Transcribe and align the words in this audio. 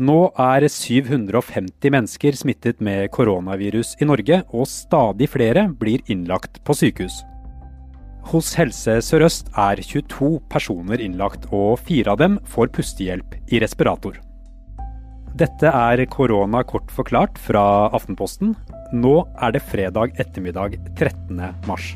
Nå 0.00 0.30
er 0.40 0.64
750 0.64 1.92
mennesker 1.92 2.36
smittet 2.38 2.78
med 2.80 3.10
koronavirus 3.12 3.98
i 4.00 4.08
Norge, 4.08 4.38
og 4.56 4.64
stadig 4.70 5.28
flere 5.28 5.66
blir 5.76 6.00
innlagt 6.08 6.56
på 6.64 6.76
sykehus. 6.78 7.18
Hos 8.30 8.54
Helse 8.56 8.96
Sør-Øst 9.04 9.52
er 9.60 9.82
22 9.84 10.38
personer 10.48 11.04
innlagt, 11.04 11.44
og 11.52 11.82
fire 11.84 12.14
av 12.14 12.20
dem 12.22 12.40
får 12.48 12.72
pustehjelp 12.76 13.36
i 13.52 13.60
respirator. 13.60 14.16
Dette 15.36 15.68
er 15.68 16.06
korona 16.08 16.64
kort 16.64 16.88
forklart 16.92 17.36
fra 17.38 17.62
Aftenposten. 17.92 18.56
Nå 18.96 19.18
er 19.36 19.52
det 19.52 19.66
fredag 19.68 20.16
ettermiddag 20.16 20.80
13. 20.96 21.44
mars. 21.68 21.92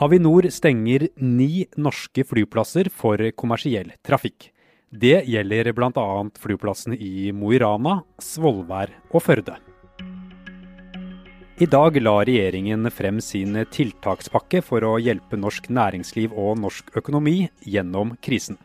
Avinor 0.00 0.46
stenger 0.48 1.08
ni 1.16 1.66
norske 1.76 2.22
flyplasser 2.24 2.88
for 2.88 3.20
kommersiell 3.36 3.90
trafikk. 4.00 4.46
Det 4.88 5.26
gjelder 5.28 5.68
bl.a. 5.76 6.06
flyplassene 6.40 6.96
i 6.96 7.28
Mo 7.36 7.52
i 7.52 7.60
Rana, 7.60 7.98
Svolvær 8.16 8.94
og 9.10 9.20
Førde. 9.26 9.58
I 11.60 11.68
dag 11.68 12.00
la 12.00 12.16
regjeringen 12.24 12.88
frem 12.96 13.20
sin 13.20 13.60
tiltakspakke 13.76 14.64
for 14.64 14.88
å 14.88 14.96
hjelpe 15.04 15.36
norsk 15.36 15.68
næringsliv 15.68 16.32
og 16.32 16.56
norsk 16.64 16.96
økonomi 16.96 17.50
gjennom 17.60 18.16
krisen. 18.24 18.56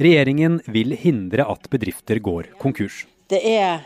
Regjeringen 0.00 0.62
vil 0.72 0.96
hindre 0.96 1.44
at 1.52 1.68
bedrifter 1.68 2.16
går 2.16 2.54
konkurs. 2.56 3.04
Det 3.28 3.44
er 3.44 3.84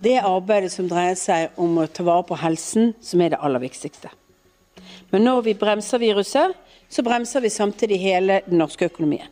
det 0.00 0.22
arbeidet 0.24 0.72
som 0.72 0.88
dreier 0.88 1.20
seg 1.20 1.52
om 1.60 1.76
å 1.76 1.90
ta 1.92 2.08
vare 2.08 2.24
på 2.24 2.40
helsen, 2.40 2.94
som 3.04 3.20
er 3.20 3.36
det 3.36 3.44
aller 3.44 3.68
viktigste. 3.68 4.16
Men 5.16 5.24
når 5.24 5.46
vi 5.46 5.54
bremser 5.56 6.02
viruset, 6.02 6.52
så 6.92 7.00
bremser 7.00 7.40
vi 7.40 7.48
samtidig 7.48 7.96
hele 8.02 8.42
den 8.44 8.58
norske 8.60 8.84
økonomien. 8.90 9.30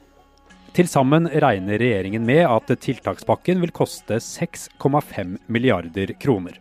Til 0.73 0.89
sammen 0.89 1.29
regner 1.29 1.77
regjeringen 1.77 2.25
med 2.25 2.41
at 2.49 2.73
tiltakspakken 2.81 3.61
vil 3.61 3.73
koste 3.77 4.17
6,5 4.17 5.35
milliarder 5.53 6.15
kroner. 6.17 6.57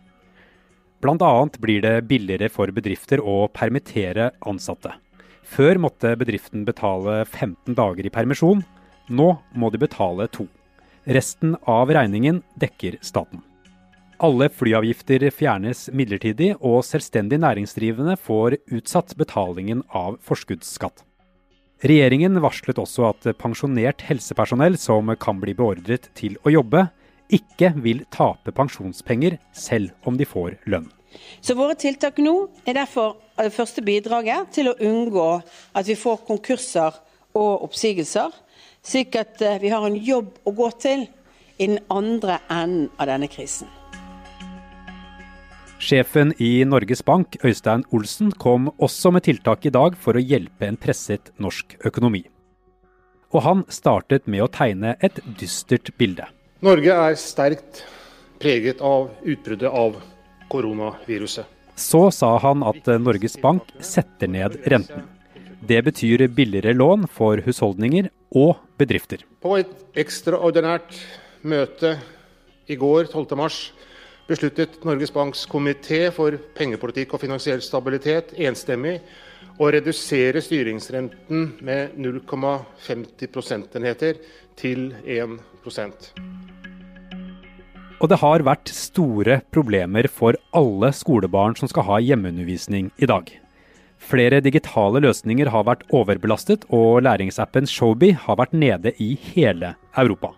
Bl.a. 1.00 1.30
blir 1.56 1.80
det 1.86 1.94
billigere 2.10 2.50
for 2.52 2.68
bedrifter 2.76 3.24
å 3.24 3.48
permittere 3.48 4.28
ansatte. 4.44 4.92
Før 5.40 5.80
måtte 5.80 6.12
bedriften 6.20 6.68
betale 6.68 7.22
15 7.24 7.72
dager 7.80 8.04
i 8.04 8.12
permisjon. 8.12 8.60
Nå 9.08 9.30
må 9.56 9.72
de 9.72 9.80
betale 9.86 10.28
to. 10.36 10.44
Resten 11.08 11.56
av 11.64 11.88
regningen 11.96 12.44
dekker 12.60 13.00
staten. 13.00 13.40
Alle 14.22 14.46
flyavgifter 14.48 15.24
fjernes 15.34 15.88
midlertidig, 15.90 16.52
og 16.62 16.84
selvstendig 16.86 17.40
næringsdrivende 17.42 18.14
får 18.20 18.60
utsatt 18.70 19.16
betalingen 19.18 19.82
av 19.90 20.20
forskuddsskatt. 20.22 21.02
Regjeringen 21.84 22.38
varslet 22.40 22.78
også 22.78 23.08
at 23.10 23.26
pensjonert 23.40 24.04
helsepersonell 24.06 24.78
som 24.80 25.10
kan 25.20 25.40
bli 25.42 25.56
beordret 25.58 26.08
til 26.16 26.38
å 26.46 26.52
jobbe, 26.54 26.86
ikke 27.34 27.72
vil 27.82 28.04
tape 28.14 28.54
pensjonspenger 28.54 29.38
selv 29.52 29.90
om 30.06 30.16
de 30.16 30.28
får 30.28 30.60
lønn. 30.70 30.86
Så 31.42 31.56
Våre 31.58 31.74
tiltak 31.78 32.18
nå 32.22 32.34
er 32.66 32.78
derfor 32.78 33.16
det 33.38 33.52
første 33.54 33.82
bidraget 33.82 34.54
til 34.54 34.70
å 34.70 34.78
unngå 34.78 35.28
at 35.74 35.90
vi 35.90 35.98
får 35.98 36.22
konkurser 36.28 37.02
og 37.34 37.66
oppsigelser, 37.66 38.30
slik 38.84 39.16
at 39.18 39.42
eh, 39.42 39.60
vi 39.62 39.72
har 39.74 39.86
en 39.86 39.98
jobb 39.98 40.34
å 40.46 40.54
gå 40.54 40.70
til 40.78 41.06
i 41.58 41.66
den 41.66 41.80
andre 41.90 42.40
enden 42.50 42.90
av 42.98 43.10
denne 43.10 43.30
krisen. 43.30 43.70
Sjefen 45.84 46.32
i 46.40 46.64
Norges 46.64 47.02
Bank, 47.04 47.36
Øystein 47.44 47.82
Olsen, 47.92 48.30
kom 48.40 48.70
også 48.80 49.10
med 49.12 49.26
tiltak 49.26 49.66
i 49.68 49.72
dag 49.74 49.98
for 50.00 50.16
å 50.16 50.22
hjelpe 50.22 50.64
en 50.64 50.78
presset 50.80 51.28
norsk 51.36 51.74
økonomi. 51.84 52.22
Og 53.36 53.44
han 53.44 53.64
startet 53.68 54.24
med 54.24 54.46
å 54.46 54.48
tegne 54.48 54.94
et 55.04 55.20
dystert 55.36 55.92
bilde. 56.00 56.24
Norge 56.64 56.96
er 56.96 57.18
sterkt 57.20 57.82
preget 58.40 58.80
av 58.80 59.10
utbruddet 59.28 59.68
av 59.68 60.00
koronaviruset. 60.48 61.44
Så 61.76 62.06
sa 62.16 62.32
han 62.40 62.64
at 62.64 62.88
Norges 63.04 63.36
Bank 63.42 63.68
setter 63.84 64.30
ned 64.30 64.56
renten. 64.64 65.04
Det 65.60 65.82
betyr 65.84 66.30
billigere 66.32 66.72
lån 66.72 67.10
for 67.12 67.44
husholdninger 67.44 68.08
og 68.32 68.56
bedrifter. 68.80 69.20
På 69.44 69.58
et 69.60 70.00
ekstraordinært 70.00 70.96
møte 71.44 71.98
i 72.72 72.80
går, 72.80 73.10
12. 73.12 73.36
mars, 73.36 73.66
besluttet 74.28 74.80
Norges 74.84 75.12
Banks 75.12 75.44
komité 75.50 76.08
for 76.14 76.36
pengepolitikk 76.56 77.14
og 77.14 77.22
finansiell 77.24 77.62
stabilitet 77.64 78.32
enstemmig 78.40 78.98
å 79.60 79.68
redusere 79.70 80.42
styringsrenten 80.42 81.52
med 81.64 81.94
0,50 82.00 83.30
prosentenheter 83.34 84.18
til 84.58 84.90
1% 85.04 86.10
Og 88.00 88.10
det 88.10 88.18
har 88.20 88.44
vært 88.46 88.72
store 88.74 89.40
problemer 89.54 90.08
for 90.10 90.38
alle 90.56 90.90
skolebarn 90.92 91.56
som 91.58 91.70
skal 91.70 91.86
ha 91.88 92.00
hjemmeundervisning 92.02 92.90
i 92.98 93.08
dag. 93.10 93.30
Flere 94.04 94.42
digitale 94.44 95.00
løsninger 95.00 95.48
har 95.48 95.64
vært 95.64 95.86
overbelastet, 95.94 96.66
og 96.68 97.00
læringsappen 97.06 97.68
Showbie 97.70 98.18
har 98.26 98.36
vært 98.36 98.52
nede 98.52 98.92
i 99.00 99.14
hele 99.32 99.72
Europa. 99.96 100.34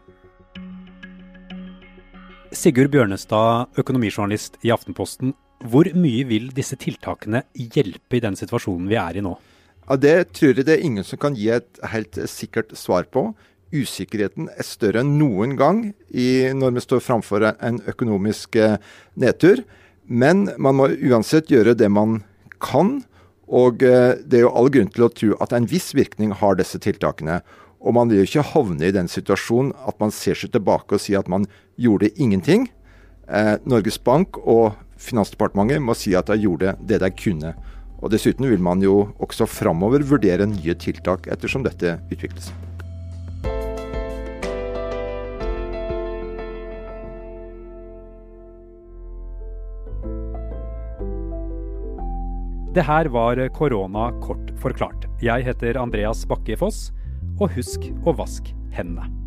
Sigurd 2.56 2.89
Bjørnestad, 2.89 3.69
økonomijournalist 3.77 4.55
i 4.65 4.71
Aftenposten. 4.72 5.34
Hvor 5.69 5.89
mye 5.93 6.25
vil 6.25 6.47
disse 6.56 6.78
tiltakene 6.81 7.43
hjelpe 7.53 8.17
i 8.17 8.22
den 8.25 8.39
situasjonen 8.39 8.89
vi 8.89 8.97
er 8.97 9.19
i 9.19 9.25
nå? 9.25 9.34
Ja, 9.84 9.97
Det 9.97 10.33
tror 10.33 10.55
jeg 10.55 10.65
det 10.65 10.78
er 10.78 10.87
ingen 10.87 11.05
som 11.05 11.21
kan 11.21 11.37
gi 11.37 11.50
et 11.53 11.81
helt 11.93 12.17
sikkert 12.33 12.72
svar 12.78 13.05
på. 13.12 13.34
Usikkerheten 13.75 14.49
er 14.49 14.65
større 14.65 15.03
enn 15.05 15.19
noen 15.19 15.56
gang 15.61 15.83
i, 16.09 16.49
når 16.56 16.78
vi 16.78 16.84
står 16.87 17.05
framfor 17.05 17.44
en 17.53 17.83
økonomisk 17.93 18.56
eh, 18.56 18.78
nedtur. 19.15 19.61
Men 20.09 20.49
man 20.56 20.81
må 20.81 20.88
uansett 20.97 21.53
gjøre 21.53 21.77
det 21.77 21.91
man 21.93 22.23
kan. 22.56 23.03
Og 23.47 23.84
eh, 23.84 24.17
det 24.25 24.41
er 24.41 24.47
jo 24.47 24.55
all 24.56 24.73
grunn 24.73 24.91
til 24.97 25.06
å 25.06 25.12
tro 25.12 25.37
at 25.44 25.53
en 25.53 25.69
viss 25.69 25.93
virkning 25.94 26.33
har 26.33 26.56
disse 26.56 26.81
tiltakene. 26.81 27.43
Og 27.81 27.94
man 27.94 28.10
vil 28.10 28.22
jo 28.22 28.28
ikke 28.28 28.48
havne 28.54 28.88
i 28.88 28.94
den 28.94 29.09
situasjonen 29.10 29.75
at 29.88 30.00
man 30.03 30.14
ser 30.14 30.38
seg 30.38 30.54
tilbake 30.54 30.97
og 30.97 31.03
sier 31.03 31.20
at 31.20 31.31
man 31.31 31.47
gjorde 31.81 32.12
ingenting. 32.16 32.69
Eh, 33.28 33.56
Norges 33.69 33.98
Bank 33.98 34.38
og 34.42 34.76
Finansdepartementet 34.97 35.82
må 35.84 35.94
si 35.98 36.14
at 36.16 36.31
de 36.31 36.41
gjorde 36.41 36.76
det 36.81 37.03
de 37.03 37.10
kunne. 37.12 37.53
Og 38.00 38.12
Dessuten 38.12 38.48
vil 38.48 38.62
man 38.62 38.82
jo 38.84 39.10
også 39.22 39.48
framover 39.48 40.04
vurdere 40.06 40.48
nye 40.48 40.76
tiltak 40.78 41.28
ettersom 41.32 41.64
dette 41.66 41.98
utvikles. 42.12 42.53
Det 52.76 52.84
her 52.84 53.08
var 53.08 53.41
korona 53.56 54.10
kort 54.20 54.50
forklart. 54.60 55.06
Jeg 55.25 55.47
heter 55.47 55.78
Andreas 55.81 56.26
Bakke 56.28 56.58
Foss 56.60 56.91
og 57.41 57.53
husk 57.56 57.91
å 58.06 58.16
vaske 58.16 58.54
hendene. 58.76 59.25